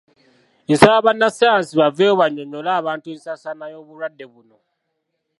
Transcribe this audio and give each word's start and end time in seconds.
Nsaba 0.71 1.05
bannassaayansi 1.05 1.73
baveeyo 1.81 2.13
bannyonnyole 2.19 2.69
abantu 2.79 3.05
ensaasaana 3.13 3.65
y’obulwadde 3.73 4.25
buno. 4.33 4.57